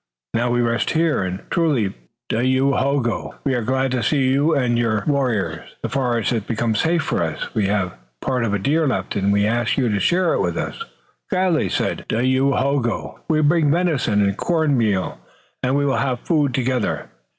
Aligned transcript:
Now 0.33 0.49
we 0.49 0.61
rest 0.61 0.89
here, 0.89 1.21
and 1.21 1.41
truly, 1.51 1.93
Dayohogo, 2.27 3.35
we 3.43 3.53
are 3.53 3.61
glad 3.61 3.91
to 3.91 4.01
see 4.01 4.29
you 4.31 4.55
and 4.55 4.75
your 4.75 5.03
warriors. 5.05 5.75
The 5.83 5.89
forest 5.89 6.31
has 6.31 6.41
become 6.41 6.73
safe 6.73 7.03
for 7.03 7.21
us. 7.21 7.53
We 7.53 7.67
have 7.67 7.93
part 8.19 8.43
of 8.43 8.51
a 8.51 8.57
deer 8.57 8.87
left, 8.87 9.15
and 9.15 9.31
we 9.31 9.45
ask 9.45 9.77
you 9.77 9.89
to 9.89 9.99
share 9.99 10.33
it 10.33 10.41
with 10.41 10.57
us." 10.57 10.83
"Gladly," 11.29 11.69
said 11.69 12.05
Dayohogo. 12.09 13.19
"We 13.29 13.41
bring 13.41 13.69
venison 13.69 14.23
and 14.23 14.35
corn 14.35 14.75
meal, 14.75 15.19
and 15.61 15.75
we 15.75 15.85
will 15.85 15.97
have 15.97 16.21
food 16.21 16.55
together." 16.55 17.11